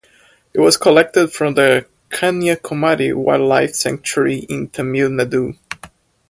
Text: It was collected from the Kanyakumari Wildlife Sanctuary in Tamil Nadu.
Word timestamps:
It 0.51 0.59
was 0.59 0.77
collected 0.77 1.27
from 1.31 1.53
the 1.53 1.85
Kanyakumari 2.09 3.13
Wildlife 3.13 3.75
Sanctuary 3.75 4.39
in 4.49 4.67
Tamil 4.69 5.09
Nadu. 5.09 5.55